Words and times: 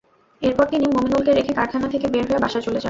এরপর 0.41 0.65
তিনি 0.65 0.85
মোমিনুলকে 0.87 1.31
রেখে 1.33 1.53
কারখানা 1.53 1.87
থেকে 1.93 2.07
বের 2.13 2.25
হয়ে 2.27 2.43
বাসায় 2.43 2.63
চলে 2.65 2.73
যান। 2.73 2.79